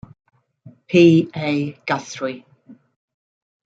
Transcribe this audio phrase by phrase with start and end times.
[0.87, 1.29] P.
[1.35, 1.73] A.
[1.85, 2.43] Guthrie.